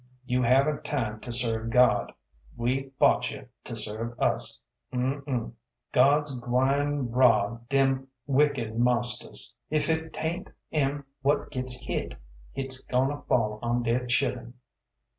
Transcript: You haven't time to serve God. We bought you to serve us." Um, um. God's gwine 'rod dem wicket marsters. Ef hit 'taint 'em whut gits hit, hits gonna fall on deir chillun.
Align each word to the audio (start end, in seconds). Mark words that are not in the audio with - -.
You 0.25 0.41
haven't 0.41 0.83
time 0.83 1.19
to 1.19 1.31
serve 1.31 1.69
God. 1.69 2.11
We 2.57 2.91
bought 2.97 3.29
you 3.29 3.47
to 3.65 3.75
serve 3.75 4.19
us." 4.19 4.63
Um, 4.91 5.21
um. 5.27 5.55
God's 5.91 6.33
gwine 6.39 7.11
'rod 7.11 7.69
dem 7.69 8.07
wicket 8.25 8.75
marsters. 8.79 9.53
Ef 9.69 9.85
hit 9.85 10.11
'taint 10.11 10.49
'em 10.71 11.05
whut 11.23 11.51
gits 11.51 11.83
hit, 11.85 12.15
hits 12.51 12.83
gonna 12.87 13.21
fall 13.27 13.59
on 13.61 13.83
deir 13.83 14.07
chillun. 14.07 14.53